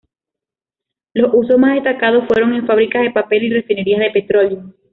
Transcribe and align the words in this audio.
Los 1.13 1.29
usos 1.31 1.59
más 1.59 1.75
destacados 1.75 2.23
fueron 2.27 2.55
en 2.55 2.65
fábricas 2.65 3.03
de 3.03 3.11
papel 3.11 3.43
y 3.43 3.49
refinerías 3.53 3.99
de 3.99 4.09
petróleo. 4.09 4.73